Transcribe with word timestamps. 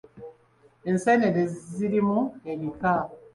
Enseenene 0.89 1.43
zirimu 1.73 2.19
ebika. 2.51 2.95